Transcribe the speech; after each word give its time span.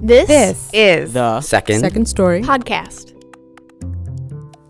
This, 0.00 0.28
This 0.28 0.70
is 0.72 1.12
The 1.12 1.40
Second. 1.40 1.80
Second 1.80 2.06
story. 2.06 2.42
podcast. 2.42 3.14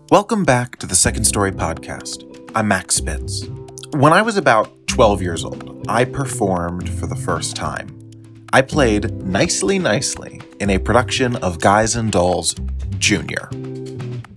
Welcome 0.09 0.43
back 0.43 0.77
to 0.77 0.87
the 0.87 0.95
Second 0.95 1.23
Story 1.25 1.51
Podcast. 1.51 2.23
I'm 2.55 2.67
Max 2.67 2.95
Spitz. 2.95 3.45
When 3.91 4.11
I 4.11 4.21
was 4.23 4.37
about 4.37 4.87
12 4.87 5.21
years 5.21 5.45
old, 5.45 5.85
I 5.87 6.05
performed 6.05 6.89
for 6.89 7.05
the 7.05 7.15
first 7.15 7.55
time. 7.55 7.95
I 8.53 8.61
played 8.63 9.13
Nicely 9.23 9.77
Nicely 9.77 10.41
in 10.59 10.71
a 10.71 10.79
production 10.79 11.35
of 11.37 11.59
Guys 11.59 11.95
and 11.95 12.11
Dolls 12.11 12.55
Jr. 12.97 13.45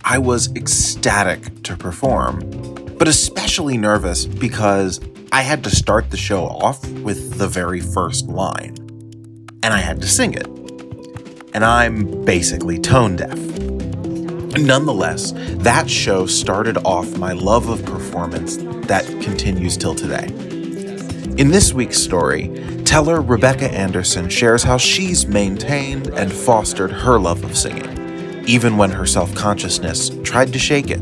I 0.03 0.19
was 0.19 0.53
ecstatic 0.55 1.63
to 1.63 1.75
perform, 1.75 2.41
but 2.99 3.07
especially 3.07 3.77
nervous 3.77 4.25
because 4.27 4.99
I 5.31 5.41
had 5.41 5.63
to 5.63 5.71
start 5.71 6.11
the 6.11 6.17
show 6.17 6.45
off 6.45 6.87
with 6.99 7.39
the 7.39 7.47
very 7.47 7.79
first 7.79 8.27
line, 8.27 8.75
and 9.63 9.73
I 9.73 9.79
had 9.79 9.99
to 10.01 10.07
sing 10.07 10.33
it. 10.35 10.47
And 11.53 11.63
I'm 11.63 12.25
basically 12.25 12.79
tone 12.79 13.15
deaf. 13.15 13.37
Nonetheless, 14.57 15.33
that 15.35 15.89
show 15.89 16.25
started 16.25 16.77
off 16.85 17.17
my 17.17 17.33
love 17.33 17.69
of 17.69 17.83
performance 17.85 18.57
that 18.87 19.05
continues 19.21 19.77
till 19.77 19.95
today. 19.95 20.27
In 21.37 21.49
this 21.49 21.73
week's 21.73 21.97
story, 21.97 22.49
teller 22.85 23.21
Rebecca 23.21 23.71
Anderson 23.71 24.29
shares 24.29 24.61
how 24.61 24.77
she's 24.77 25.25
maintained 25.25 26.07
and 26.09 26.31
fostered 26.31 26.91
her 26.91 27.19
love 27.19 27.43
of 27.43 27.57
singing, 27.57 28.47
even 28.47 28.77
when 28.77 28.91
her 28.91 29.05
self 29.05 29.33
consciousness 29.33 30.11
tried 30.23 30.53
to 30.53 30.59
shake 30.59 30.91
it. 30.91 31.01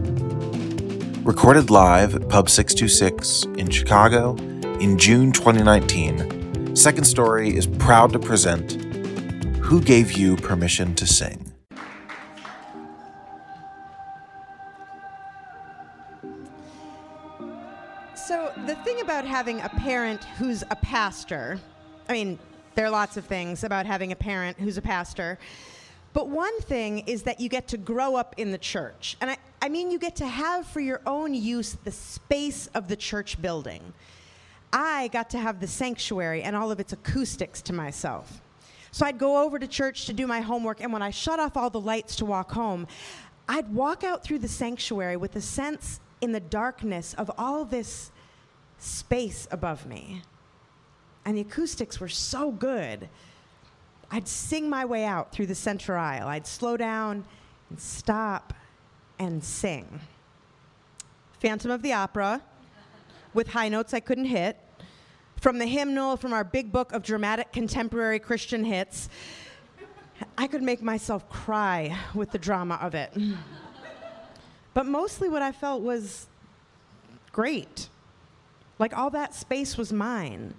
Recorded 1.23 1.69
live 1.69 2.15
at 2.15 2.29
Pub 2.29 2.49
626 2.49 3.43
in 3.59 3.69
Chicago 3.69 4.35
in 4.79 4.97
June 4.97 5.31
2019, 5.31 6.75
Second 6.75 7.03
Story 7.03 7.55
is 7.55 7.67
proud 7.67 8.11
to 8.13 8.19
present 8.19 8.80
Who 9.71 9.79
Gave 9.79 10.11
You 10.11 10.35
Permission 10.35 10.95
to 10.95 11.07
Sing? 11.07 11.49
So, 18.13 18.51
the 18.65 18.75
thing 18.83 18.99
about 18.99 19.23
having 19.23 19.61
a 19.61 19.69
parent 19.69 20.25
who's 20.37 20.63
a 20.69 20.75
pastor, 20.75 21.57
I 22.09 22.11
mean, 22.11 22.37
there 22.75 22.85
are 22.85 22.89
lots 22.89 23.15
of 23.15 23.23
things 23.23 23.63
about 23.63 23.85
having 23.85 24.11
a 24.11 24.15
parent 24.17 24.59
who's 24.59 24.77
a 24.77 24.81
pastor, 24.81 25.39
but 26.11 26.27
one 26.27 26.59
thing 26.63 27.07
is 27.07 27.23
that 27.23 27.39
you 27.39 27.47
get 27.47 27.69
to 27.69 27.77
grow 27.77 28.17
up 28.17 28.35
in 28.35 28.51
the 28.51 28.57
church. 28.57 29.15
And 29.21 29.31
I, 29.31 29.37
I 29.61 29.69
mean, 29.69 29.89
you 29.89 29.99
get 29.99 30.17
to 30.17 30.27
have 30.27 30.67
for 30.67 30.81
your 30.81 30.99
own 31.05 31.33
use 31.33 31.77
the 31.85 31.91
space 31.91 32.67
of 32.75 32.89
the 32.89 32.97
church 32.97 33.41
building. 33.41 33.93
I 34.73 35.07
got 35.13 35.29
to 35.29 35.37
have 35.37 35.61
the 35.61 35.67
sanctuary 35.67 36.43
and 36.43 36.57
all 36.57 36.71
of 36.71 36.81
its 36.81 36.91
acoustics 36.91 37.61
to 37.61 37.71
myself. 37.71 38.41
So 38.91 39.05
I'd 39.05 39.17
go 39.17 39.41
over 39.41 39.57
to 39.57 39.67
church 39.67 40.05
to 40.05 40.13
do 40.13 40.27
my 40.27 40.41
homework, 40.41 40.81
and 40.81 40.91
when 40.91 41.01
I 41.01 41.11
shut 41.11 41.39
off 41.39 41.55
all 41.55 41.69
the 41.69 41.79
lights 41.79 42.17
to 42.17 42.25
walk 42.25 42.51
home, 42.51 42.87
I'd 43.47 43.73
walk 43.73 44.03
out 44.03 44.23
through 44.23 44.39
the 44.39 44.47
sanctuary 44.47 45.17
with 45.17 45.35
a 45.35 45.41
sense 45.41 45.99
in 46.19 46.33
the 46.33 46.39
darkness 46.39 47.13
of 47.15 47.31
all 47.37 47.65
this 47.65 48.11
space 48.77 49.47
above 49.51 49.85
me. 49.85 50.21
And 51.25 51.37
the 51.37 51.41
acoustics 51.41 51.99
were 51.99 52.09
so 52.09 52.51
good. 52.51 53.07
I'd 54.09 54.27
sing 54.27 54.69
my 54.69 54.83
way 54.85 55.05
out 55.05 55.31
through 55.31 55.47
the 55.47 55.55
center 55.55 55.97
aisle. 55.97 56.27
I'd 56.27 56.45
slow 56.45 56.75
down 56.75 57.23
and 57.69 57.79
stop 57.79 58.53
and 59.19 59.43
sing. 59.43 60.01
Phantom 61.39 61.71
of 61.71 61.81
the 61.81 61.93
Opera 61.93 62.41
with 63.33 63.47
high 63.49 63.69
notes 63.69 63.93
I 63.93 63.99
couldn't 63.99 64.25
hit. 64.25 64.57
From 65.41 65.57
the 65.57 65.65
hymnal, 65.65 66.17
from 66.17 66.33
our 66.33 66.43
big 66.43 66.71
book 66.71 66.93
of 66.93 67.01
dramatic 67.01 67.51
contemporary 67.51 68.19
Christian 68.19 68.63
hits, 68.63 69.09
I 70.37 70.45
could 70.45 70.61
make 70.61 70.83
myself 70.83 71.27
cry 71.31 71.97
with 72.13 72.29
the 72.29 72.37
drama 72.37 72.77
of 72.79 72.93
it. 72.93 73.11
But 74.75 74.85
mostly 74.85 75.29
what 75.29 75.41
I 75.41 75.51
felt 75.51 75.81
was 75.81 76.27
great. 77.31 77.89
Like 78.77 78.95
all 78.95 79.09
that 79.09 79.33
space 79.33 79.77
was 79.77 79.91
mine. 79.91 80.53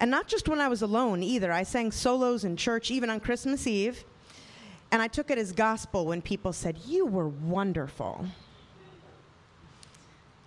And 0.00 0.10
not 0.10 0.26
just 0.26 0.48
when 0.48 0.58
I 0.58 0.68
was 0.68 0.80
alone 0.80 1.22
either. 1.22 1.52
I 1.52 1.62
sang 1.62 1.92
solos 1.92 2.44
in 2.44 2.56
church, 2.56 2.90
even 2.90 3.10
on 3.10 3.20
Christmas 3.20 3.66
Eve. 3.66 4.04
And 4.90 5.02
I 5.02 5.08
took 5.08 5.30
it 5.30 5.36
as 5.36 5.52
gospel 5.52 6.06
when 6.06 6.22
people 6.22 6.54
said, 6.54 6.78
You 6.86 7.04
were 7.04 7.28
wonderful. 7.28 8.24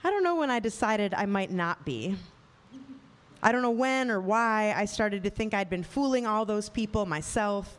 I 0.03 0.09
don't 0.09 0.23
know 0.23 0.37
when 0.37 0.49
I 0.49 0.57
decided 0.57 1.13
I 1.13 1.27
might 1.27 1.51
not 1.51 1.85
be. 1.85 2.17
I 3.43 3.51
don't 3.51 3.61
know 3.61 3.71
when 3.71 4.11
or 4.11 4.21
why 4.21 4.73
I 4.75 4.85
started 4.85 5.23
to 5.23 5.29
think 5.29 5.53
I'd 5.53 5.69
been 5.69 5.83
fooling 5.83 6.27
all 6.27 6.45
those 6.45 6.69
people 6.69 7.05
myself. 7.05 7.77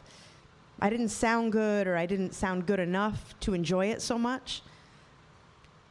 I 0.81 0.91
didn't 0.91 1.11
sound 1.11 1.53
good 1.53 1.87
or 1.87 1.97
I 1.97 2.07
didn't 2.07 2.35
sound 2.35 2.67
good 2.67 2.81
enough 2.81 3.39
to 3.41 3.55
enjoy 3.55 3.87
it 3.87 4.03
so 4.03 4.19
much. 4.19 4.63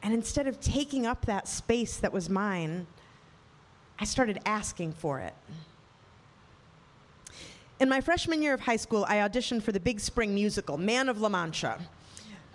And 0.03 0.13
instead 0.13 0.47
of 0.47 0.59
taking 0.59 1.05
up 1.05 1.25
that 1.25 1.47
space 1.47 1.97
that 1.97 2.11
was 2.11 2.29
mine, 2.29 2.87
I 3.99 4.03
started 4.03 4.39
asking 4.45 4.93
for 4.93 5.19
it. 5.19 5.33
In 7.79 7.87
my 7.87 8.01
freshman 8.01 8.41
year 8.41 8.53
of 8.53 8.59
high 8.59 8.75
school, 8.75 9.05
I 9.07 9.17
auditioned 9.17 9.63
for 9.63 9.71
the 9.71 9.79
big 9.79 9.99
spring 9.99 10.35
musical, 10.35 10.77
Man 10.77 11.07
of 11.07 11.21
La 11.21 11.29
Mancha. 11.29 11.79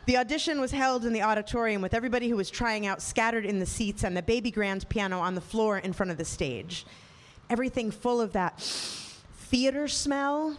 The 0.07 0.19
audition 0.19 0.61
was 0.61 0.71
held 0.71 1.05
in 1.05 1.13
the 1.13 1.23
auditorium 1.23 1.83
with 1.83 1.95
everybody 1.95 2.29
who 2.29 2.37
was 2.37 2.51
trying 2.51 2.87
out 2.87 3.03
scattered 3.03 3.45
in 3.45 3.59
the 3.59 3.67
seats 3.67 4.05
and 4.05 4.17
the 4.17 4.23
baby 4.23 4.53
grand 4.53 4.89
piano 4.89 5.19
on 5.19 5.35
the 5.35 5.41
floor 5.41 5.79
in 5.79 5.93
front 5.93 6.13
of 6.13 6.19
the 6.19 6.25
stage. 6.25 6.87
Everything 7.49 7.91
full 7.91 8.21
of 8.21 8.33
that 8.33 8.61
theater 8.61 9.87
smell, 9.87 10.57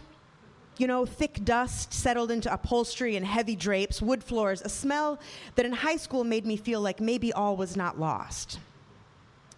you 0.78 0.86
know, 0.86 1.04
thick 1.04 1.44
dust 1.44 1.92
settled 1.92 2.30
into 2.30 2.52
upholstery 2.52 3.16
and 3.16 3.26
heavy 3.26 3.56
drapes, 3.56 4.00
wood 4.00 4.24
floors, 4.24 4.62
a 4.62 4.68
smell 4.68 5.18
that 5.56 5.66
in 5.66 5.72
high 5.72 5.96
school 5.96 6.24
made 6.24 6.46
me 6.46 6.56
feel 6.56 6.80
like 6.80 7.00
maybe 7.00 7.32
all 7.32 7.56
was 7.56 7.76
not 7.76 7.98
lost. 7.98 8.58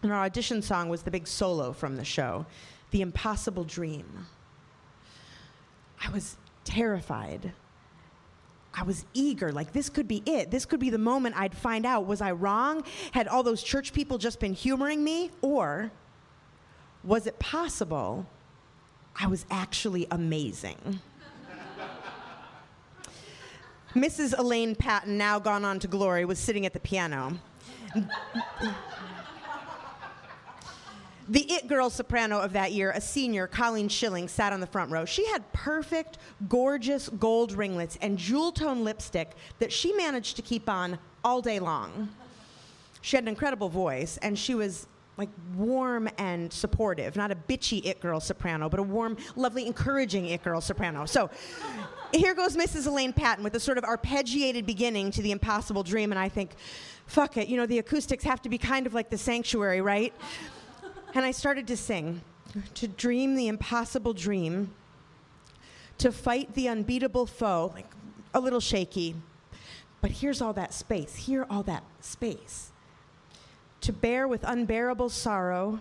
And 0.03 0.11
our 0.11 0.25
audition 0.25 0.63
song 0.63 0.89
was 0.89 1.03
the 1.03 1.11
big 1.11 1.29
solo 1.29 1.73
from 1.73 1.97
the 1.97 2.05
show, 2.05 2.47
The 2.91 3.03
Impossible 3.03 3.65
Dream. 3.65 4.27
I 6.03 6.11
was 6.11 6.37
terrified. 6.65 7.53
I 8.73 8.83
was 8.85 9.05
eager, 9.13 9.53
like 9.53 9.73
this 9.73 9.91
could 9.91 10.09
be 10.09 10.23
it. 10.25 10.51
This 10.51 10.65
could 10.65 10.81
be 10.81 10.91
the 10.91 10.99
moment 10.99 11.37
I'd 11.37 11.55
find 11.55 11.85
out 11.85 12.07
was 12.07 12.21
I 12.21 12.33
wrong? 12.33 12.85
Had 13.13 13.29
all 13.29 13.43
those 13.43 13.63
church 13.63 13.93
people 13.93 14.17
just 14.17 14.41
been 14.41 14.55
humoring 14.55 15.05
me? 15.05 15.31
Or 15.43 15.91
was 17.03 17.27
it 17.27 17.39
possible 17.39 18.27
I 19.17 19.27
was 19.27 19.47
actually 19.51 20.07
amazing? 20.11 21.01
Mrs. 23.95 24.39
Elaine 24.39 24.77
Patton, 24.77 25.19
now 25.19 25.39
gone 25.39 25.65
on 25.65 25.81
to 25.81 25.89
glory, 25.89 26.25
was 26.25 26.39
sitting 26.39 26.65
at 26.65 26.73
the 26.73 26.81
piano. 26.81 27.39
The 31.29 31.53
it 31.53 31.69
girl 31.69 31.91
soprano 31.91 32.41
of 32.41 32.53
that 32.55 32.73
year, 32.73 32.91
a 32.91 33.01
senior, 33.01 33.47
Colleen 33.47 33.89
Schilling, 33.89 34.27
sat 34.27 34.53
on 34.53 34.59
the 34.59 34.67
front 34.67 34.91
row. 34.91 35.05
She 35.05 35.25
had 35.27 35.53
perfect, 35.53 36.19
gorgeous 36.49 37.09
gold 37.09 37.53
ringlets 37.53 37.97
and 38.03 38.19
jewel 38.19 38.51
tone 38.51 38.83
lipstick 38.83 39.33
that 39.61 39.73
she 39.73 39.93
managed 39.93 40.35
to 40.37 40.43
keep 40.43 40.69
on 40.69 40.99
all 41.23 41.41
day 41.41 41.61
long. 41.61 42.09
She 43.01 43.17
had 43.17 43.25
an 43.25 43.29
incredible 43.29 43.69
voice, 43.69 44.19
and 44.23 44.37
she 44.37 44.57
was 44.57 44.89
like 45.21 45.29
warm 45.55 46.09
and 46.17 46.51
supportive, 46.51 47.15
not 47.15 47.31
a 47.31 47.35
bitchy 47.35 47.85
it 47.85 48.01
girl 48.01 48.21
soprano, 48.21 48.71
but 48.71 48.81
a 48.81 48.83
warm, 48.83 49.19
lovely, 49.37 49.67
encouraging 49.67 50.25
it 50.25 50.43
girl 50.43 50.63
soprano. 50.63 51.05
So 51.05 51.29
here 52.11 52.35
goes 52.35 52.57
Mrs. 52.57 52.87
Elaine 52.87 53.13
Patton 53.13 53.45
with 53.45 53.55
a 53.55 53.61
sort 53.61 53.77
of 53.77 53.85
arpeggiated 53.85 54.65
beginning 54.65 55.11
to 55.11 55.21
the 55.21 55.31
impossible 55.31 55.83
dream, 55.83 56.11
and 56.11 56.19
I 56.19 56.31
think, 56.31 56.53
fuck 57.05 57.37
it, 57.37 57.49
you 57.49 57.59
know, 57.59 57.67
the 57.67 57.79
acoustics 57.79 58.25
have 58.25 58.41
to 58.41 58.49
be 58.49 58.57
kind 58.57 58.87
of 58.87 58.95
like 58.95 59.11
the 59.11 59.19
sanctuary, 59.19 59.83
right? 59.83 60.15
And 61.15 61.23
I 61.23 61.33
started 61.33 61.67
to 61.67 61.77
sing, 61.77 62.23
to 62.73 62.89
dream 62.89 63.35
the 63.35 63.49
impossible 63.49 64.15
dream, 64.15 64.73
to 65.99 66.11
fight 66.11 66.55
the 66.55 66.67
unbeatable 66.67 67.27
foe, 67.27 67.73
like 67.75 67.93
a 68.33 68.41
little 68.41 68.61
shaky. 68.61 69.17
But 70.01 70.13
here's 70.13 70.41
all 70.41 70.55
that 70.55 70.73
space, 70.73 71.15
here, 71.15 71.47
all 71.51 71.63
that 71.65 71.85
space. 72.01 72.73
To 73.83 73.93
bear 73.93 74.29
with 74.29 74.45
unbearable 74.45 75.09
sorrow, 75.09 75.81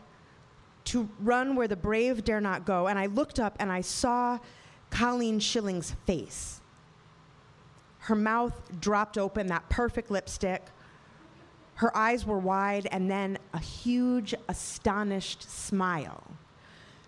to 0.85 1.09
run 1.19 1.55
where 1.55 1.67
the 1.67 1.75
brave 1.75 2.23
dare 2.23 2.41
not 2.41 2.65
go. 2.65 2.87
And 2.87 2.97
I 2.97 3.05
looked 3.07 3.39
up 3.39 3.55
and 3.59 3.71
I 3.71 3.81
saw 3.81 4.39
Colleen 4.89 5.39
Schilling's 5.39 5.91
face. 6.05 6.61
Her 7.99 8.15
mouth 8.15 8.53
dropped 8.79 9.17
open, 9.17 9.47
that 9.47 9.69
perfect 9.69 10.09
lipstick. 10.09 10.63
Her 11.75 11.95
eyes 11.95 12.25
were 12.25 12.39
wide, 12.39 12.87
and 12.91 13.09
then 13.09 13.37
a 13.53 13.59
huge, 13.59 14.33
astonished 14.47 15.49
smile. 15.49 16.23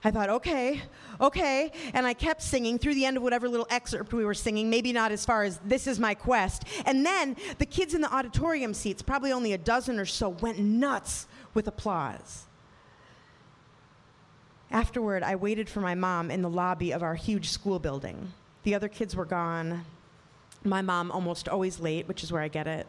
I 0.04 0.10
thought, 0.10 0.30
okay, 0.30 0.82
okay. 1.20 1.72
And 1.94 2.08
I 2.08 2.14
kept 2.14 2.42
singing 2.42 2.80
through 2.80 2.96
the 2.96 3.06
end 3.06 3.18
of 3.18 3.24
whatever 3.24 3.48
little 3.48 3.68
excerpt 3.70 4.14
we 4.14 4.26
were 4.26 4.34
singing, 4.34 4.70
maybe 4.70 4.92
not 4.92 5.12
as 5.12 5.26
far 5.26 5.44
as 5.44 5.60
This 5.60 5.86
is 5.86 6.00
My 6.00 6.16
Quest. 6.16 6.64
And 6.86 7.06
then 7.06 7.36
the 7.60 7.66
kids 7.66 7.94
in 7.94 8.02
the 8.02 8.14
auditorium 8.14 8.74
seats, 8.74 9.02
probably 9.02 9.32
only 9.32 9.54
a 9.54 9.58
dozen 9.58 10.00
or 10.00 10.06
so, 10.06 10.30
went 10.30 10.58
nuts 10.58 11.28
with 11.54 11.68
applause. 11.68 12.46
Afterward, 14.72 15.22
I 15.22 15.36
waited 15.36 15.70
for 15.70 15.82
my 15.82 15.96
mom 15.96 16.32
in 16.32 16.42
the 16.42 16.50
lobby 16.50 16.92
of 16.92 17.04
our 17.04 17.16
huge 17.16 17.50
school 17.50 17.78
building. 17.78 18.32
The 18.64 18.74
other 18.74 18.88
kids 18.88 19.16
were 19.16 19.26
gone. 19.26 19.86
My 20.64 20.82
mom 20.82 21.12
almost 21.12 21.50
always 21.50 21.80
late, 21.80 22.08
which 22.08 22.24
is 22.24 22.32
where 22.32 22.42
I 22.42 22.48
get 22.48 22.68
it. 22.68 22.88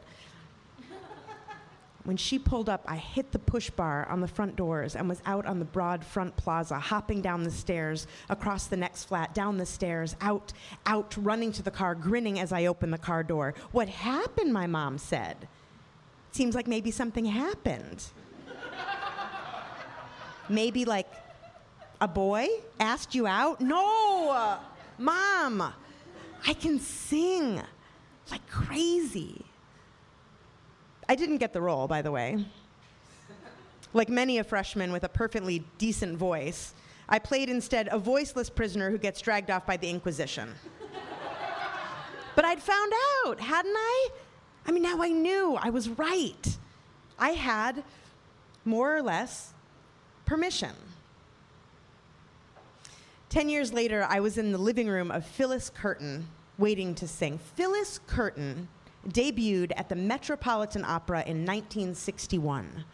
When 2.04 2.16
she 2.16 2.38
pulled 2.38 2.68
up, 2.68 2.84
I 2.88 2.96
hit 2.96 3.30
the 3.30 3.38
push 3.38 3.70
bar 3.70 4.08
on 4.08 4.20
the 4.20 4.26
front 4.26 4.56
doors 4.56 4.96
and 4.96 5.08
was 5.08 5.22
out 5.24 5.46
on 5.46 5.60
the 5.60 5.64
broad 5.64 6.04
front 6.04 6.36
plaza, 6.36 6.78
hopping 6.78 7.22
down 7.22 7.44
the 7.44 7.50
stairs, 7.50 8.08
across 8.28 8.66
the 8.66 8.76
next 8.76 9.04
flat, 9.04 9.34
down 9.34 9.56
the 9.56 9.66
stairs, 9.66 10.16
out, 10.20 10.52
out, 10.84 11.14
running 11.16 11.52
to 11.52 11.62
the 11.62 11.70
car, 11.70 11.94
grinning 11.94 12.40
as 12.40 12.52
I 12.52 12.66
opened 12.66 12.92
the 12.92 12.98
car 12.98 13.22
door. 13.22 13.54
What 13.70 13.88
happened? 13.88 14.52
My 14.52 14.66
mom 14.66 14.98
said. 14.98 15.48
Seems 16.32 16.56
like 16.56 16.66
maybe 16.66 16.90
something 16.90 17.24
happened. 17.24 18.04
maybe 20.48 20.84
like 20.84 21.06
a 22.00 22.08
boy 22.08 22.48
asked 22.80 23.14
you 23.14 23.28
out? 23.28 23.60
No! 23.60 24.30
Uh, 24.30 24.58
mom, 24.98 25.72
I 26.44 26.54
can 26.54 26.80
sing 26.80 27.62
like 28.30 28.48
crazy. 28.48 29.41
I 31.12 31.14
didn't 31.14 31.36
get 31.36 31.52
the 31.52 31.60
role, 31.60 31.86
by 31.86 32.00
the 32.00 32.10
way. 32.10 32.42
Like 33.92 34.08
many 34.08 34.38
a 34.38 34.44
freshman 34.44 34.92
with 34.92 35.04
a 35.04 35.10
perfectly 35.10 35.62
decent 35.76 36.16
voice, 36.16 36.72
I 37.06 37.18
played 37.18 37.50
instead 37.50 37.86
a 37.92 37.98
voiceless 37.98 38.48
prisoner 38.48 38.90
who 38.90 38.96
gets 38.96 39.20
dragged 39.20 39.50
off 39.50 39.66
by 39.66 39.76
the 39.76 39.90
Inquisition. 39.90 40.54
but 42.34 42.46
I'd 42.46 42.62
found 42.62 42.94
out, 43.26 43.40
hadn't 43.40 43.76
I? 43.76 44.08
I 44.64 44.72
mean, 44.72 44.82
now 44.82 45.02
I 45.02 45.10
knew 45.10 45.58
I 45.60 45.68
was 45.68 45.90
right. 45.90 46.56
I 47.18 47.32
had, 47.32 47.84
more 48.64 48.96
or 48.96 49.02
less, 49.02 49.52
permission. 50.24 50.72
Ten 53.28 53.50
years 53.50 53.70
later, 53.74 54.06
I 54.08 54.20
was 54.20 54.38
in 54.38 54.50
the 54.50 54.56
living 54.56 54.88
room 54.88 55.10
of 55.10 55.26
Phyllis 55.26 55.68
Curtin, 55.68 56.26
waiting 56.56 56.94
to 56.94 57.06
sing. 57.06 57.38
Phyllis 57.54 58.00
Curtin 58.06 58.68
debuted 59.08 59.72
at 59.76 59.88
the 59.88 59.96
Metropolitan 59.96 60.84
Opera 60.84 61.20
in 61.20 61.44
1961. 61.44 62.84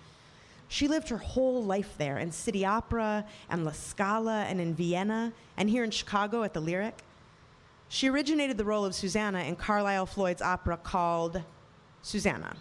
She 0.68 0.86
lived 0.86 1.08
her 1.08 1.18
whole 1.18 1.64
life 1.64 1.94
there 1.96 2.18
in 2.18 2.30
City 2.30 2.64
Opera 2.64 3.24
and 3.48 3.64
La 3.64 3.72
Scala 3.72 4.44
and 4.44 4.60
in 4.60 4.74
Vienna 4.74 5.32
and 5.56 5.68
here 5.70 5.82
in 5.82 5.90
Chicago 5.90 6.42
at 6.42 6.52
the 6.52 6.60
Lyric. 6.60 6.98
She 7.88 8.08
originated 8.08 8.58
the 8.58 8.64
role 8.64 8.84
of 8.84 8.94
Susannah 8.94 9.40
in 9.40 9.56
Carlisle 9.56 10.06
Floyd's 10.06 10.42
opera 10.42 10.76
called 10.76 11.42
Susannah. 12.02 12.56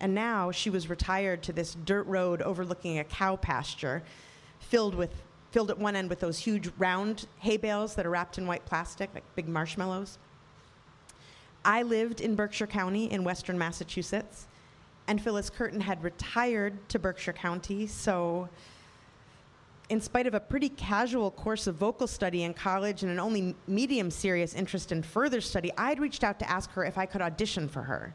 And 0.00 0.14
now 0.14 0.50
she 0.50 0.70
was 0.70 0.88
retired 0.88 1.42
to 1.44 1.52
this 1.52 1.76
dirt 1.84 2.06
road 2.06 2.40
overlooking 2.40 2.98
a 2.98 3.04
cow 3.04 3.36
pasture 3.36 4.02
filled 4.58 4.94
with 4.94 5.10
filled 5.50 5.70
at 5.70 5.78
one 5.78 5.94
end 5.94 6.08
with 6.08 6.20
those 6.20 6.38
huge 6.38 6.70
round 6.78 7.26
hay 7.40 7.58
bales 7.58 7.94
that 7.94 8.06
are 8.06 8.10
wrapped 8.10 8.38
in 8.38 8.46
white 8.46 8.64
plastic 8.64 9.10
like 9.14 9.22
big 9.36 9.46
marshmallows. 9.46 10.18
I 11.64 11.82
lived 11.82 12.20
in 12.20 12.34
Berkshire 12.34 12.66
County 12.66 13.10
in 13.10 13.24
western 13.24 13.58
Massachusetts, 13.58 14.46
and 15.06 15.20
Phyllis 15.20 15.50
Curtin 15.50 15.80
had 15.80 16.02
retired 16.02 16.88
to 16.88 16.98
Berkshire 16.98 17.32
County, 17.32 17.86
so 17.86 18.48
in 19.88 20.00
spite 20.00 20.26
of 20.26 20.34
a 20.34 20.40
pretty 20.40 20.70
casual 20.70 21.30
course 21.30 21.66
of 21.66 21.74
vocal 21.74 22.06
study 22.06 22.44
in 22.44 22.54
college 22.54 23.02
and 23.02 23.12
an 23.12 23.20
only 23.20 23.54
medium 23.66 24.10
serious 24.10 24.54
interest 24.54 24.90
in 24.90 25.02
further 25.02 25.40
study, 25.40 25.70
I'd 25.76 26.00
reached 26.00 26.24
out 26.24 26.38
to 26.38 26.50
ask 26.50 26.70
her 26.72 26.84
if 26.84 26.96
I 26.96 27.04
could 27.06 27.20
audition 27.20 27.68
for 27.68 27.82
her. 27.82 28.14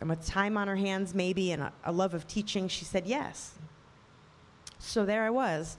And 0.00 0.10
with 0.10 0.26
time 0.26 0.56
on 0.56 0.66
her 0.66 0.76
hands, 0.76 1.14
maybe, 1.14 1.52
and 1.52 1.62
a, 1.62 1.72
a 1.84 1.92
love 1.92 2.14
of 2.14 2.26
teaching, 2.26 2.68
she 2.68 2.84
said 2.84 3.06
yes. 3.06 3.52
So 4.78 5.06
there 5.06 5.22
I 5.22 5.30
was, 5.30 5.76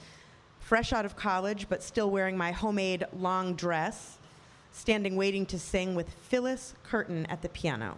fresh 0.60 0.94
out 0.94 1.06
of 1.06 1.16
college, 1.16 1.68
but 1.68 1.84
still 1.84 2.10
wearing 2.10 2.38
my 2.38 2.52
homemade 2.52 3.06
long 3.14 3.56
dress 3.56 4.18
standing 4.76 5.16
waiting 5.16 5.46
to 5.46 5.58
sing 5.58 5.96
with 5.96 6.10
Phyllis 6.10 6.76
Curtin 6.84 7.26
at 7.28 7.42
the 7.42 7.50
piano. 7.50 7.96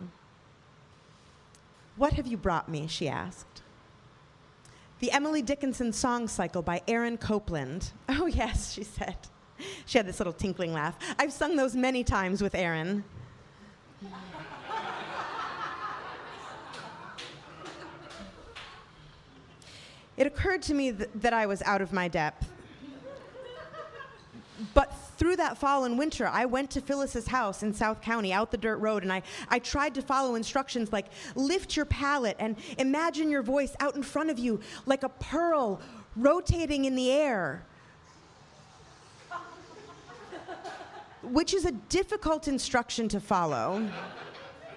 What 1.96 2.14
have 2.14 2.28
you 2.28 2.38
brought 2.38 2.70
me? 2.70 2.86
she 2.88 3.10
asked. 3.10 3.64
The 5.00 5.12
Emily 5.12 5.42
Dickinson 5.42 5.92
song 5.92 6.28
cycle 6.28 6.62
by 6.62 6.82
Aaron 6.88 7.18
Copland. 7.18 7.92
Oh, 8.10 8.28
yes, 8.28 8.74
she 8.74 8.84
said. 8.84 9.18
She 9.86 9.98
had 9.98 10.06
this 10.08 10.20
little 10.20 10.34
tinkling 10.34 10.72
laugh. 10.72 10.96
I've 11.18 11.34
sung 11.34 11.56
those 11.56 11.76
many 11.76 12.04
times 12.04 12.42
with 12.42 12.54
Aaron. 12.54 13.04
it 20.16 20.28
occurred 20.28 20.62
to 20.64 20.74
me 20.76 20.92
th- 20.92 21.10
that 21.16 21.34
I 21.34 21.48
was 21.48 21.62
out 21.64 21.82
of 21.82 21.92
my 21.92 22.08
depth. 22.08 22.47
That 25.38 25.56
fall 25.56 25.84
and 25.84 26.00
winter, 26.00 26.28
I 26.28 26.46
went 26.46 26.72
to 26.72 26.82
Phyllis's 26.82 27.28
house 27.28 27.62
in 27.62 27.72
South 27.72 28.02
County, 28.02 28.34
out 28.34 28.50
the 28.50 28.58
dirt 28.58 28.78
road, 28.78 29.04
and 29.04 29.14
I, 29.14 29.22
I 29.50 29.60
tried 29.60 29.94
to 29.94 30.02
follow 30.02 30.34
instructions 30.34 30.92
like 30.92 31.06
lift 31.36 31.76
your 31.76 31.86
palate 31.86 32.36
and 32.40 32.56
imagine 32.80 33.30
your 33.30 33.44
voice 33.44 33.76
out 33.80 33.96
in 33.96 34.02
front 34.02 34.32
of 34.32 34.40
you 34.40 34.60
like 34.88 35.04
a 35.04 35.10
pearl 35.10 35.80
rotating 36.16 36.86
in 36.86 36.96
the 36.96 37.12
air. 37.12 37.64
Which 41.22 41.54
is 41.54 41.66
a 41.66 41.72
difficult 41.72 42.48
instruction 42.48 43.08
to 43.10 43.20
follow, 43.20 43.88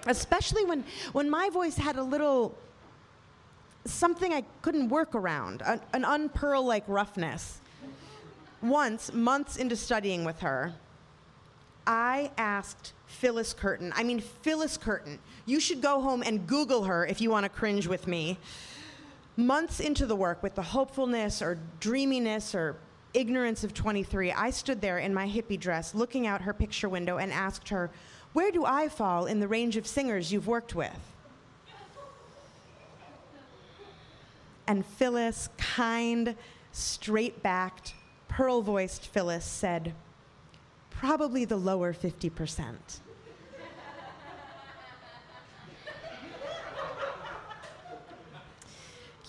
especially 0.05 0.63
when, 0.65 0.83
when 1.11 1.27
my 1.27 1.49
voice 1.49 1.75
had 1.75 1.95
a 1.95 2.03
little 2.03 2.55
something 3.85 4.31
I 4.31 4.43
couldn't 4.61 4.89
work 4.89 5.15
around, 5.15 5.63
an, 5.65 5.81
an 5.93 6.03
unpearl 6.03 6.63
like 6.63 6.83
roughness 6.87 7.61
once, 8.61 9.13
months 9.13 9.57
into 9.57 9.75
studying 9.75 10.23
with 10.23 10.39
her, 10.41 10.73
I 11.85 12.31
asked 12.37 12.93
Phyllis 13.07 13.53
Curtin, 13.53 13.91
I 13.95 14.03
mean, 14.03 14.19
Phyllis 14.19 14.77
Curtin, 14.77 15.19
you 15.45 15.59
should 15.59 15.81
go 15.81 16.01
home 16.01 16.23
and 16.25 16.45
Google 16.47 16.83
her 16.83 17.05
if 17.05 17.21
you 17.21 17.29
want 17.29 17.43
to 17.43 17.49
cringe 17.49 17.87
with 17.87 18.07
me. 18.07 18.37
Months 19.35 19.79
into 19.79 20.05
the 20.05 20.15
work, 20.15 20.43
with 20.43 20.55
the 20.55 20.61
hopefulness 20.61 21.41
or 21.41 21.57
dreaminess 21.79 22.53
or 22.53 22.75
ignorance 23.13 23.63
of 23.63 23.73
23, 23.73 24.31
I 24.31 24.49
stood 24.51 24.81
there 24.81 24.99
in 24.99 25.13
my 25.13 25.27
hippie 25.27 25.59
dress 25.59 25.95
looking 25.95 26.27
out 26.27 26.41
her 26.41 26.53
picture 26.53 26.89
window 26.89 27.17
and 27.17 27.31
asked 27.31 27.69
her, 27.69 27.89
Where 28.33 28.51
do 28.51 28.65
I 28.65 28.87
fall 28.87 29.25
in 29.25 29.39
the 29.39 29.47
range 29.47 29.77
of 29.77 29.87
singers 29.87 30.31
you've 30.31 30.47
worked 30.47 30.75
with? 30.75 30.91
And 34.67 34.85
Phyllis, 34.85 35.49
kind, 35.57 36.35
straight 36.71 37.41
backed, 37.43 37.93
pearl 38.31 38.61
voiced 38.61 39.07
Phyllis 39.07 39.45
said, 39.45 39.93
Probably 40.89 41.45
the 41.45 41.57
lower 41.57 41.93
50%. 41.93 42.75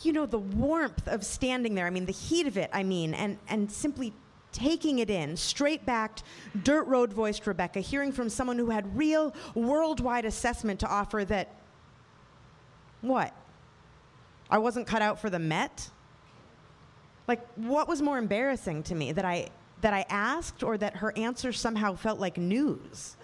you 0.02 0.12
know, 0.12 0.26
the 0.26 0.38
warmth 0.38 1.06
of 1.06 1.24
standing 1.24 1.74
there, 1.74 1.86
I 1.86 1.90
mean, 1.90 2.06
the 2.06 2.12
heat 2.12 2.46
of 2.46 2.56
it, 2.56 2.70
I 2.72 2.82
mean, 2.82 3.14
and, 3.14 3.38
and 3.48 3.70
simply 3.70 4.12
taking 4.52 4.98
it 4.98 5.10
in, 5.10 5.36
straight 5.36 5.86
backed, 5.86 6.24
dirt 6.62 6.84
road 6.84 7.12
voiced 7.12 7.46
Rebecca, 7.46 7.80
hearing 7.80 8.12
from 8.12 8.28
someone 8.28 8.58
who 8.58 8.70
had 8.70 8.96
real 8.96 9.34
worldwide 9.54 10.24
assessment 10.24 10.80
to 10.80 10.88
offer 10.88 11.24
that, 11.24 11.54
what? 13.00 13.34
I 14.50 14.58
wasn't 14.58 14.86
cut 14.86 15.02
out 15.02 15.20
for 15.20 15.30
the 15.30 15.38
Met? 15.38 15.88
Like, 17.28 17.46
what 17.54 17.88
was 17.88 18.02
more 18.02 18.18
embarrassing 18.18 18.82
to 18.84 18.94
me 18.94 19.12
that 19.12 19.24
I 19.24 19.48
that 19.82 19.92
I 19.92 20.06
asked, 20.08 20.62
or 20.62 20.78
that 20.78 20.96
her 20.96 21.12
answer 21.18 21.52
somehow 21.52 21.94
felt 21.94 22.20
like 22.20 22.38
news? 22.38 23.16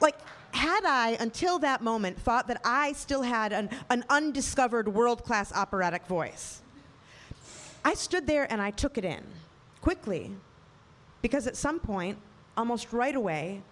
like, 0.00 0.16
had 0.52 0.84
I, 0.84 1.16
until 1.20 1.60
that 1.60 1.80
moment, 1.80 2.18
thought 2.18 2.48
that 2.48 2.60
I 2.64 2.92
still 2.92 3.22
had 3.22 3.52
an, 3.52 3.70
an 3.88 4.04
undiscovered 4.10 4.88
world 4.88 5.22
class 5.22 5.52
operatic 5.52 6.06
voice, 6.06 6.60
I 7.84 7.94
stood 7.94 8.26
there 8.26 8.50
and 8.50 8.60
I 8.60 8.72
took 8.72 8.98
it 8.98 9.04
in 9.04 9.22
quickly 9.80 10.32
because 11.22 11.46
at 11.46 11.56
some 11.56 11.78
point, 11.78 12.18
almost 12.56 12.92
right 12.92 13.14
away, 13.14 13.62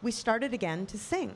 we 0.00 0.10
started 0.10 0.54
again 0.54 0.86
to 0.86 0.98
sing. 0.98 1.34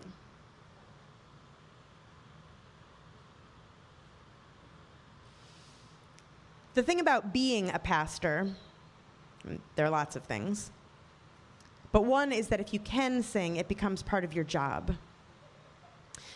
The 6.81 6.87
thing 6.87 7.01
about 7.01 7.35
being 7.35 7.69
a 7.69 7.79
pastor, 7.79 8.49
there 9.77 9.85
are 9.85 9.91
lots 9.91 10.17
of 10.17 10.25
things, 10.25 10.71
but 11.93 12.07
one 12.07 12.33
is 12.33 12.49
that 12.49 12.59
if 12.59 12.73
you 12.73 12.81
can 12.81 13.23
sing, 13.23 13.57
it 13.57 13.69
becomes 13.69 14.03
part 14.03 14.25
of 14.25 14.33
your 14.33 14.45
job. 14.45 14.95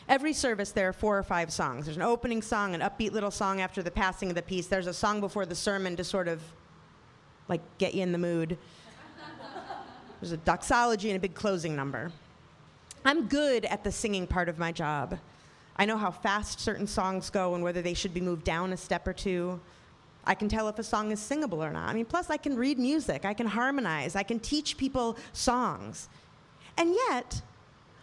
Every 0.07 0.35
service, 0.35 0.71
there 0.71 0.87
are 0.87 0.93
four 0.93 1.17
or 1.17 1.23
five 1.23 1.51
songs. 1.51 1.87
There's 1.87 1.97
an 1.97 2.03
opening 2.03 2.43
song, 2.43 2.75
an 2.75 2.83
upbeat 2.83 3.13
little 3.13 3.31
song 3.31 3.63
after 3.63 3.83
the 3.83 3.91
passing 3.91 4.29
of 4.29 4.35
the 4.35 4.43
peace. 4.43 4.67
There's 4.67 4.87
a 4.87 4.93
song 4.93 5.19
before 5.19 5.47
the 5.47 5.55
sermon 5.55 5.97
to 5.97 6.05
sort 6.05 6.29
of 6.29 6.43
like 7.49 7.63
get 7.79 7.95
you 7.95 8.03
in 8.03 8.13
the 8.13 8.19
mood. 8.19 8.59
There's 10.21 10.33
a 10.33 10.37
doxology 10.37 11.09
and 11.09 11.17
a 11.17 11.21
big 11.21 11.33
closing 11.33 11.75
number. 11.75 12.13
I'm 13.03 13.29
good 13.29 13.65
at 13.65 13.83
the 13.83 13.91
singing 13.91 14.27
part 14.27 14.51
of 14.51 14.59
my 14.59 14.73
job. 14.73 15.19
I 15.77 15.87
know 15.87 15.97
how 15.97 16.11
fast 16.11 16.61
certain 16.61 16.87
songs 16.87 17.31
go 17.31 17.55
and 17.55 17.65
whether 17.65 17.81
they 17.81 17.95
should 17.95 18.13
be 18.13 18.21
moved 18.21 18.45
down 18.45 18.75
a 18.75 18.77
step 18.77 19.09
or 19.09 19.15
two. 19.15 19.59
I 20.26 20.35
can 20.35 20.49
tell 20.49 20.69
if 20.69 20.78
a 20.78 20.83
song 20.83 21.11
is 21.11 21.21
singable 21.21 21.62
or 21.62 21.71
not. 21.71 21.88
I 21.88 21.95
mean, 21.95 22.04
plus, 22.04 22.31
I 22.31 22.37
can 22.37 22.57
read 22.57 22.78
music, 22.78 23.25
I 23.25 23.35
can 23.35 23.47
harmonize, 23.47 24.16
I 24.16 24.23
can 24.23 24.40
teach 24.40 24.76
people 24.76 25.16
songs. 25.33 26.09
And 26.76 26.95
yet, 27.09 27.43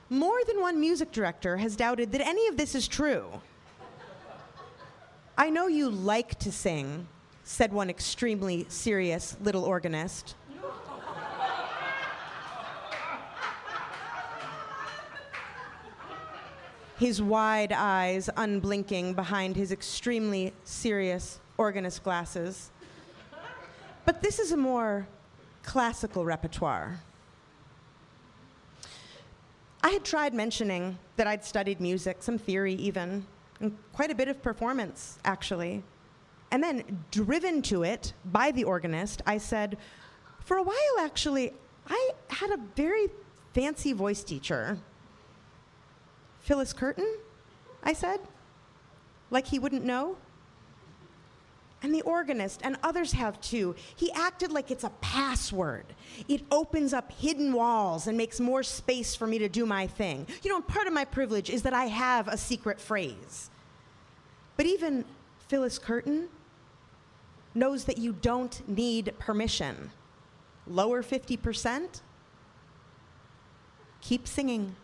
more 0.09 0.39
than 0.47 0.59
one 0.59 0.79
music 0.79 1.11
director 1.11 1.57
has 1.57 1.75
doubted 1.75 2.11
that 2.11 2.21
any 2.21 2.47
of 2.47 2.57
this 2.57 2.75
is 2.75 2.87
true. 2.87 3.25
I 5.37 5.49
know 5.49 5.67
you 5.67 5.89
like 5.89 6.37
to 6.39 6.51
sing, 6.51 7.07
said 7.43 7.73
one 7.73 7.89
extremely 7.89 8.65
serious 8.69 9.37
little 9.41 9.63
organist. 9.63 10.35
his 17.01 17.19
wide 17.19 17.73
eyes 17.73 18.29
unblinking 18.37 19.15
behind 19.15 19.55
his 19.55 19.71
extremely 19.71 20.53
serious 20.63 21.39
organist 21.61 22.03
glasses. 22.03 22.71
But 24.03 24.21
this 24.21 24.39
is 24.39 24.51
a 24.51 24.57
more 24.57 25.07
classical 25.61 26.25
repertoire. 26.25 26.99
I 29.83 29.89
had 29.89 30.03
tried 30.03 30.33
mentioning 30.33 30.97
that 31.17 31.27
I'd 31.27 31.45
studied 31.45 31.79
music, 31.79 32.23
some 32.23 32.39
theory 32.39 32.73
even, 32.73 33.25
and 33.59 33.77
quite 33.93 34.09
a 34.09 34.15
bit 34.15 34.27
of 34.27 34.41
performance, 34.41 35.19
actually. 35.23 35.83
And 36.51 36.63
then, 36.63 37.05
driven 37.11 37.61
to 37.63 37.83
it 37.83 38.13
by 38.25 38.51
the 38.51 38.63
organist, 38.63 39.21
I 39.25 39.37
said, 39.37 39.77
For 40.43 40.57
a 40.57 40.63
while, 40.63 40.95
actually, 40.99 41.53
I 41.87 42.11
had 42.29 42.49
a 42.51 42.57
very 42.75 43.07
fancy 43.53 43.93
voice 43.93 44.23
teacher 44.23 44.79
Phyllis 46.39 46.73
Curtin? 46.73 47.17
I 47.83 47.93
said. 47.93 48.19
Like 49.29 49.47
he 49.47 49.59
wouldn't 49.59 49.85
know? 49.85 50.17
And 51.83 51.95
the 51.95 52.01
organist, 52.01 52.61
and 52.63 52.77
others 52.83 53.13
have 53.13 53.41
too, 53.41 53.75
he 53.95 54.11
acted 54.11 54.51
like 54.51 54.69
it's 54.69 54.83
a 54.83 54.91
password. 55.01 55.85
It 56.27 56.43
opens 56.51 56.93
up 56.93 57.11
hidden 57.11 57.53
walls 57.53 58.05
and 58.05 58.15
makes 58.15 58.39
more 58.39 58.61
space 58.61 59.15
for 59.15 59.25
me 59.25 59.39
to 59.39 59.49
do 59.49 59.65
my 59.65 59.87
thing. 59.87 60.27
You 60.43 60.51
know, 60.51 60.61
part 60.61 60.85
of 60.85 60.93
my 60.93 61.05
privilege 61.05 61.49
is 61.49 61.63
that 61.63 61.73
I 61.73 61.85
have 61.85 62.27
a 62.27 62.37
secret 62.37 62.79
phrase. 62.79 63.49
But 64.57 64.67
even 64.67 65.05
Phyllis 65.47 65.79
Curtin 65.79 66.29
knows 67.55 67.85
that 67.85 67.97
you 67.97 68.13
don't 68.13 68.61
need 68.69 69.13
permission. 69.17 69.91
Lower 70.67 71.01
50%? 71.01 72.01
Keep 74.01 74.27
singing. 74.27 74.75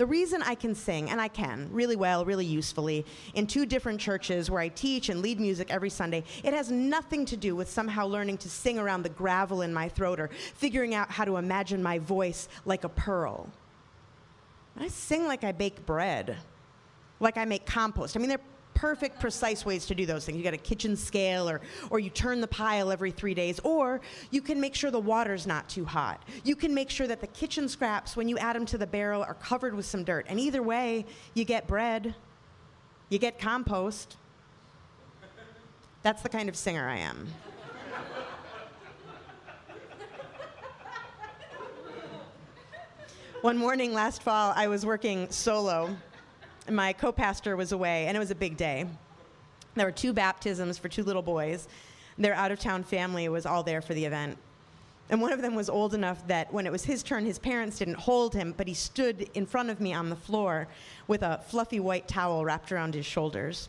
The 0.00 0.06
reason 0.06 0.42
I 0.42 0.54
can 0.54 0.74
sing, 0.74 1.10
and 1.10 1.20
I 1.20 1.28
can 1.28 1.68
really 1.70 1.94
well, 1.94 2.24
really 2.24 2.46
usefully, 2.46 3.04
in 3.34 3.46
two 3.46 3.66
different 3.66 4.00
churches 4.00 4.50
where 4.50 4.62
I 4.62 4.68
teach 4.68 5.10
and 5.10 5.20
lead 5.20 5.38
music 5.38 5.70
every 5.70 5.90
Sunday, 5.90 6.24
it 6.42 6.54
has 6.54 6.70
nothing 6.70 7.26
to 7.26 7.36
do 7.36 7.54
with 7.54 7.68
somehow 7.68 8.06
learning 8.06 8.38
to 8.38 8.48
sing 8.48 8.78
around 8.78 9.02
the 9.02 9.10
gravel 9.10 9.60
in 9.60 9.74
my 9.74 9.90
throat 9.90 10.18
or 10.18 10.30
figuring 10.54 10.94
out 10.94 11.10
how 11.10 11.26
to 11.26 11.36
imagine 11.36 11.82
my 11.82 11.98
voice 11.98 12.48
like 12.64 12.84
a 12.84 12.88
pearl. 12.88 13.50
I 14.74 14.88
sing 14.88 15.26
like 15.26 15.44
I 15.44 15.52
bake 15.52 15.84
bread, 15.84 16.38
like 17.20 17.36
I 17.36 17.44
make 17.44 17.66
compost. 17.66 18.16
I 18.16 18.20
mean, 18.20 18.30
they're 18.30 18.40
perfect, 18.74 19.20
precise 19.20 19.64
ways 19.64 19.86
to 19.86 19.94
do 19.94 20.06
those 20.06 20.24
things. 20.24 20.38
You 20.38 20.44
got 20.44 20.54
a 20.54 20.58
kitchen 20.58 20.96
scale, 20.96 21.48
or, 21.48 21.60
or 21.90 21.98
you 21.98 22.10
turn 22.10 22.40
the 22.40 22.46
pile 22.46 22.90
every 22.90 23.10
three 23.10 23.34
days, 23.34 23.60
or 23.60 24.00
you 24.30 24.40
can 24.40 24.60
make 24.60 24.74
sure 24.74 24.90
the 24.90 24.98
water's 24.98 25.46
not 25.46 25.68
too 25.68 25.84
hot. 25.84 26.22
You 26.44 26.56
can 26.56 26.72
make 26.74 26.90
sure 26.90 27.06
that 27.06 27.20
the 27.20 27.26
kitchen 27.26 27.68
scraps, 27.68 28.16
when 28.16 28.28
you 28.28 28.38
add 28.38 28.56
them 28.56 28.66
to 28.66 28.78
the 28.78 28.86
barrel, 28.86 29.22
are 29.22 29.34
covered 29.34 29.74
with 29.74 29.86
some 29.86 30.04
dirt. 30.04 30.26
And 30.28 30.40
either 30.40 30.62
way, 30.62 31.06
you 31.34 31.44
get 31.44 31.66
bread, 31.66 32.14
you 33.08 33.18
get 33.18 33.38
compost. 33.38 34.16
That's 36.02 36.22
the 36.22 36.28
kind 36.28 36.48
of 36.48 36.56
singer 36.56 36.88
I 36.88 36.98
am. 36.98 37.28
One 43.42 43.56
morning 43.56 43.94
last 43.94 44.22
fall, 44.22 44.52
I 44.54 44.68
was 44.68 44.84
working 44.84 45.30
solo 45.30 45.96
my 46.72 46.92
co 46.92 47.12
pastor 47.12 47.56
was 47.56 47.72
away, 47.72 48.06
and 48.06 48.16
it 48.16 48.20
was 48.20 48.30
a 48.30 48.34
big 48.34 48.56
day. 48.56 48.86
There 49.74 49.86
were 49.86 49.92
two 49.92 50.12
baptisms 50.12 50.78
for 50.78 50.88
two 50.88 51.04
little 51.04 51.22
boys. 51.22 51.68
Their 52.18 52.34
out 52.34 52.50
of 52.50 52.58
town 52.58 52.84
family 52.84 53.28
was 53.28 53.46
all 53.46 53.62
there 53.62 53.80
for 53.80 53.94
the 53.94 54.04
event. 54.04 54.36
And 55.08 55.20
one 55.20 55.32
of 55.32 55.42
them 55.42 55.54
was 55.56 55.68
old 55.68 55.92
enough 55.94 56.24
that 56.28 56.52
when 56.52 56.66
it 56.66 56.72
was 56.72 56.84
his 56.84 57.02
turn, 57.02 57.24
his 57.24 57.38
parents 57.38 57.78
didn't 57.78 57.94
hold 57.94 58.34
him, 58.34 58.54
but 58.56 58.68
he 58.68 58.74
stood 58.74 59.28
in 59.34 59.44
front 59.44 59.70
of 59.70 59.80
me 59.80 59.92
on 59.92 60.08
the 60.08 60.16
floor 60.16 60.68
with 61.08 61.22
a 61.22 61.40
fluffy 61.48 61.80
white 61.80 62.06
towel 62.06 62.44
wrapped 62.44 62.70
around 62.70 62.94
his 62.94 63.06
shoulders. 63.06 63.68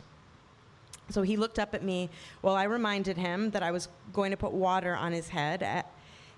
So 1.10 1.22
he 1.22 1.36
looked 1.36 1.58
up 1.58 1.74
at 1.74 1.82
me 1.82 2.10
while 2.42 2.54
I 2.54 2.64
reminded 2.64 3.16
him 3.16 3.50
that 3.50 3.62
I 3.62 3.72
was 3.72 3.88
going 4.12 4.30
to 4.30 4.36
put 4.36 4.52
water 4.52 4.94
on 4.94 5.12
his 5.12 5.28
head 5.28 5.84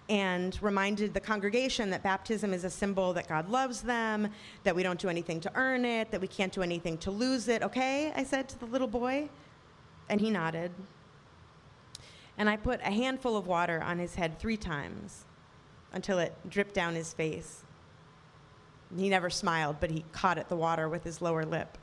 and 0.09 0.59
reminded 0.63 1.15
the 1.15 1.21
congregation 1.21 1.91
that 1.91 2.03
baptism 2.03 2.53
is 2.53 2.65
a 2.65 2.71
symbol 2.71 3.13
that 3.15 3.27
God 3.27 3.49
loves 3.49 3.81
them, 3.81 4.29
that 4.63 4.77
we 4.77 4.83
don't 4.83 4.99
do 4.99 5.09
anything 5.09 5.41
to 5.41 5.51
earn 5.55 5.85
it, 5.85 6.11
that 6.11 6.21
we 6.21 6.29
can't 6.29 6.53
do 6.53 6.63
anything 6.63 6.99
to 6.99 7.11
lose 7.11 7.49
it. 7.49 7.63
Okay? 7.63 8.13
I 8.15 8.25
said 8.25 8.49
to 8.51 8.59
the 8.59 8.67
little 8.67 8.89
boy. 8.89 9.29
And 10.11 10.21
he 10.21 10.29
nodded. 10.29 10.71
And 12.37 12.51
I 12.51 12.57
put 12.57 12.81
a 12.81 12.91
handful 12.91 13.37
of 13.37 13.47
water 13.47 13.83
on 13.83 13.99
his 13.99 14.15
head 14.15 14.39
three 14.39 14.59
times 14.59 15.25
until 15.93 16.19
it 16.19 16.35
dripped 16.51 16.75
down 16.75 16.95
his 16.95 17.15
face. 17.15 17.63
He 18.95 19.09
never 19.09 19.31
smiled, 19.31 19.77
but 19.81 19.91
he 19.91 20.05
caught 20.13 20.37
at 20.37 20.49
the 20.49 20.57
water 20.57 20.89
with 20.89 21.05
his 21.05 21.23
lower 21.23 21.45
lip. 21.45 21.79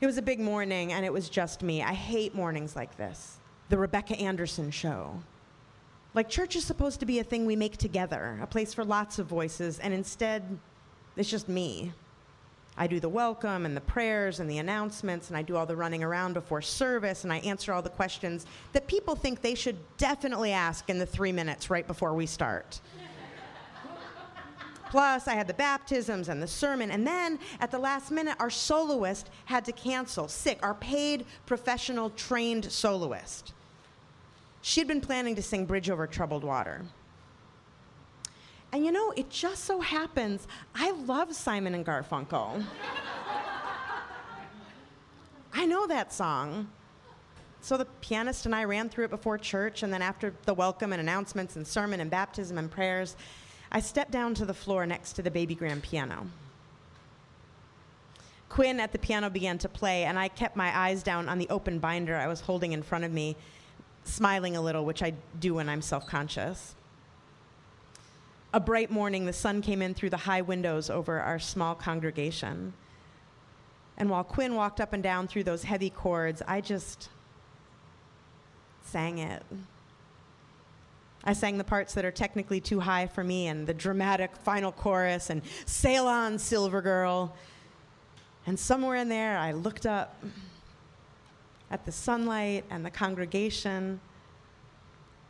It 0.00 0.06
was 0.06 0.18
a 0.18 0.22
big 0.22 0.38
morning, 0.38 0.92
and 0.92 1.04
it 1.04 1.12
was 1.12 1.30
just 1.30 1.62
me. 1.62 1.82
I 1.82 1.94
hate 1.94 2.34
mornings 2.34 2.76
like 2.76 2.96
this. 2.98 3.38
The 3.70 3.78
Rebecca 3.78 4.16
Anderson 4.16 4.70
show. 4.70 5.18
Like, 6.14 6.28
church 6.28 6.54
is 6.54 6.64
supposed 6.64 7.00
to 7.00 7.06
be 7.06 7.18
a 7.18 7.24
thing 7.24 7.44
we 7.44 7.56
make 7.56 7.76
together, 7.76 8.38
a 8.40 8.46
place 8.46 8.72
for 8.72 8.84
lots 8.84 9.18
of 9.18 9.26
voices, 9.26 9.80
and 9.80 9.92
instead, 9.92 10.58
it's 11.16 11.28
just 11.28 11.48
me. 11.48 11.92
I 12.76 12.86
do 12.86 13.00
the 13.00 13.08
welcome 13.08 13.66
and 13.66 13.76
the 13.76 13.80
prayers 13.80 14.38
and 14.38 14.48
the 14.48 14.58
announcements, 14.58 15.28
and 15.28 15.36
I 15.36 15.42
do 15.42 15.56
all 15.56 15.66
the 15.66 15.76
running 15.76 16.04
around 16.04 16.34
before 16.34 16.62
service, 16.62 17.24
and 17.24 17.32
I 17.32 17.38
answer 17.38 17.72
all 17.72 17.82
the 17.82 17.90
questions 17.90 18.46
that 18.72 18.86
people 18.86 19.16
think 19.16 19.42
they 19.42 19.56
should 19.56 19.76
definitely 19.96 20.52
ask 20.52 20.88
in 20.88 21.00
the 21.00 21.06
three 21.06 21.32
minutes 21.32 21.68
right 21.68 21.86
before 21.86 22.14
we 22.14 22.26
start. 22.26 22.80
Plus, 24.90 25.26
I 25.26 25.34
had 25.34 25.48
the 25.48 25.54
baptisms 25.54 26.28
and 26.28 26.40
the 26.40 26.46
sermon, 26.46 26.92
and 26.92 27.04
then 27.04 27.40
at 27.58 27.72
the 27.72 27.78
last 27.78 28.12
minute, 28.12 28.36
our 28.38 28.50
soloist 28.50 29.30
had 29.46 29.64
to 29.64 29.72
cancel, 29.72 30.28
sick, 30.28 30.60
our 30.62 30.74
paid 30.74 31.26
professional 31.46 32.10
trained 32.10 32.70
soloist. 32.70 33.52
She'd 34.66 34.88
been 34.88 35.02
planning 35.02 35.36
to 35.36 35.42
sing 35.42 35.66
Bridge 35.66 35.90
Over 35.90 36.06
Troubled 36.06 36.42
Water. 36.42 36.80
And 38.72 38.82
you 38.82 38.92
know, 38.92 39.12
it 39.14 39.28
just 39.28 39.64
so 39.64 39.78
happens 39.78 40.48
I 40.74 40.92
love 40.92 41.34
Simon 41.34 41.74
and 41.74 41.84
Garfunkel. 41.84 42.64
I 45.52 45.66
know 45.66 45.86
that 45.86 46.14
song. 46.14 46.70
So 47.60 47.76
the 47.76 47.84
pianist 48.00 48.46
and 48.46 48.54
I 48.54 48.64
ran 48.64 48.88
through 48.88 49.04
it 49.04 49.10
before 49.10 49.36
church, 49.36 49.82
and 49.82 49.92
then 49.92 50.00
after 50.00 50.32
the 50.46 50.54
welcome 50.54 50.94
and 50.94 51.00
announcements 51.00 51.56
and 51.56 51.66
sermon 51.66 52.00
and 52.00 52.10
baptism 52.10 52.56
and 52.56 52.70
prayers, 52.70 53.16
I 53.70 53.80
stepped 53.80 54.12
down 54.12 54.32
to 54.36 54.46
the 54.46 54.54
floor 54.54 54.86
next 54.86 55.12
to 55.16 55.22
the 55.22 55.30
baby 55.30 55.54
grand 55.54 55.82
piano. 55.82 56.26
Quinn 58.48 58.80
at 58.80 58.92
the 58.92 58.98
piano 58.98 59.28
began 59.28 59.58
to 59.58 59.68
play, 59.68 60.04
and 60.04 60.18
I 60.18 60.28
kept 60.28 60.56
my 60.56 60.74
eyes 60.74 61.02
down 61.02 61.28
on 61.28 61.36
the 61.36 61.50
open 61.50 61.80
binder 61.80 62.16
I 62.16 62.28
was 62.28 62.40
holding 62.40 62.72
in 62.72 62.82
front 62.82 63.04
of 63.04 63.12
me 63.12 63.36
smiling 64.04 64.56
a 64.56 64.60
little, 64.60 64.84
which 64.84 65.02
I 65.02 65.14
do 65.40 65.54
when 65.54 65.68
I'm 65.68 65.82
self 65.82 66.06
conscious. 66.06 66.74
A 68.52 68.60
bright 68.60 68.90
morning, 68.90 69.24
the 69.26 69.32
sun 69.32 69.62
came 69.62 69.82
in 69.82 69.94
through 69.94 70.10
the 70.10 70.16
high 70.16 70.42
windows 70.42 70.88
over 70.88 71.20
our 71.20 71.40
small 71.40 71.74
congregation. 71.74 72.72
And 73.96 74.10
while 74.10 74.24
Quinn 74.24 74.54
walked 74.54 74.80
up 74.80 74.92
and 74.92 75.02
down 75.02 75.26
through 75.26 75.44
those 75.44 75.64
heavy 75.64 75.90
chords, 75.90 76.42
I 76.46 76.60
just 76.60 77.08
sang 78.82 79.18
it. 79.18 79.42
I 81.24 81.32
sang 81.32 81.58
the 81.58 81.64
parts 81.64 81.94
that 81.94 82.04
are 82.04 82.10
technically 82.10 82.60
too 82.60 82.80
high 82.80 83.06
for 83.06 83.24
me 83.24 83.48
and 83.48 83.66
the 83.66 83.74
dramatic 83.74 84.36
final 84.36 84.70
chorus 84.70 85.30
and 85.30 85.42
Sail 85.64 86.06
On, 86.06 86.38
Silver 86.38 86.82
Girl. 86.82 87.34
And 88.46 88.58
somewhere 88.58 88.96
in 88.96 89.08
there, 89.08 89.38
I 89.38 89.52
looked 89.52 89.86
up 89.86 90.22
at 91.70 91.84
the 91.84 91.92
sunlight 91.92 92.64
and 92.70 92.84
the 92.84 92.90
congregation, 92.90 94.00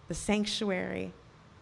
the 0.09 0.15
sanctuary. 0.15 1.13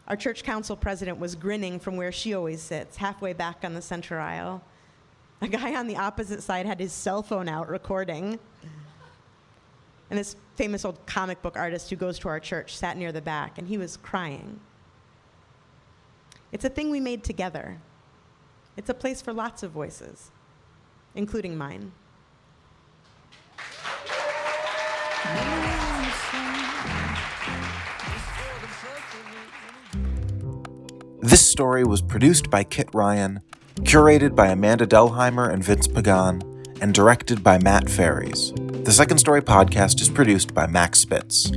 Our 0.09 0.17
church 0.17 0.43
council 0.43 0.76
president 0.76 1.19
was 1.19 1.35
grinning 1.35 1.79
from 1.79 1.97
where 1.97 2.12
she 2.12 2.35
always 2.35 2.61
sits, 2.61 2.97
halfway 2.97 3.33
back 3.33 3.64
on 3.64 3.75
the 3.75 3.83
center 3.83 4.19
aisle. 4.19 4.62
A 5.41 5.49
guy 5.49 5.75
on 5.75 5.87
the 5.87 5.97
opposite 5.97 6.43
side 6.43 6.67
had 6.67 6.81
his 6.81 6.93
cell 6.93 7.23
phone 7.23 7.49
out 7.49 7.69
recording. 7.69 8.38
And 10.11 10.19
this 10.19 10.37
famous 10.57 10.85
old 10.85 11.05
comic 11.07 11.41
book 11.41 11.57
artist 11.57 11.88
who 11.88 11.97
goes 11.97 12.19
to 12.21 12.29
our 12.29 12.38
church 12.41 12.76
sat 12.76 12.97
near 12.97 13.12
the 13.12 13.23
back, 13.23 13.59
and 13.59 13.67
he 13.67 13.79
was 13.79 13.97
crying. 13.97 14.61
It's 16.52 16.64
a 16.64 16.69
thing 16.69 16.91
we 16.91 17.00
made 17.00 17.25
together. 17.25 17.79
It's 18.76 18.91
a 18.91 18.95
place 18.95 19.23
for 19.23 19.33
lots 19.33 19.62
of 19.62 19.71
voices, 19.71 20.31
including 21.14 21.57
mine. 21.57 21.93
This 31.33 31.51
story 31.51 31.83
was 31.83 32.03
produced 32.03 32.51
by 32.51 32.62
Kit 32.62 32.91
Ryan, 32.93 33.41
curated 33.77 34.37
by 34.37 34.49
Amanda 34.49 34.87
Delheimer 34.87 35.51
and 35.51 35.65
Vince 35.65 35.89
Pagan, 35.89 36.43
and 36.83 36.93
directed 36.93 37.43
by 37.43 37.57
Matt 37.57 37.89
Ferries. 37.89 38.53
The 38.55 38.93
Second 38.93 39.17
Story 39.17 39.41
podcast 39.41 40.03
is 40.03 40.11
produced 40.11 40.53
by 40.53 40.67
Max 40.67 40.99
Spitz. 40.99 41.51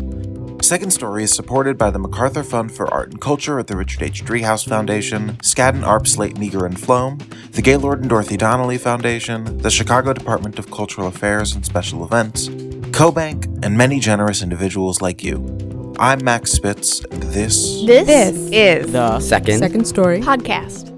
Second 0.62 0.92
Story 0.92 1.26
is 1.26 1.34
supported 1.34 1.78
by 1.78 1.92
the 1.92 2.00
MacArthur 2.00 2.42
Fund 2.42 2.72
for 2.72 2.88
Art 2.88 3.12
and 3.12 3.20
Culture 3.20 3.60
at 3.60 3.68
the 3.68 3.76
Richard 3.76 4.04
H. 4.04 4.24
Driehaus 4.24 4.66
Foundation, 4.66 5.36
Skadden 5.42 5.84
Arps 5.84 6.08
Slate 6.08 6.38
Meagher 6.38 6.66
and 6.66 6.80
Flom, 6.80 7.18
the 7.52 7.62
Gaylord 7.62 8.00
and 8.00 8.08
Dorothy 8.10 8.38
Donnelly 8.38 8.78
Foundation, 8.78 9.58
the 9.58 9.70
Chicago 9.70 10.14
Department 10.14 10.58
of 10.58 10.72
Cultural 10.72 11.08
Affairs 11.08 11.54
and 11.54 11.66
Special 11.66 12.06
Events, 12.06 12.48
CoBank, 12.48 13.62
and 13.62 13.78
many 13.78 14.00
generous 14.00 14.42
individuals 14.42 15.02
like 15.02 15.22
you. 15.22 15.65
I'm 16.00 16.24
Max 16.24 16.52
Spitz, 16.52 17.00
this 17.10 17.84
This, 17.86 18.06
This 18.08 18.50
is 18.52 18.92
The 18.92 19.20
second, 19.20 19.60
second 19.60 19.86
story 19.86 20.20
podcast. 20.20 20.95